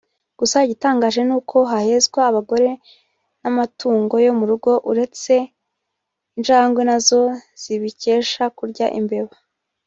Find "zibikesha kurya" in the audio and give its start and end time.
7.61-8.87